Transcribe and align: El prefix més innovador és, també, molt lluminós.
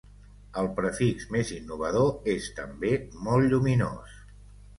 El 0.61 0.69
prefix 0.77 1.27
més 1.35 1.51
innovador 1.57 2.33
és, 2.37 2.49
també, 2.61 2.93
molt 3.29 3.53
lluminós. 3.53 4.19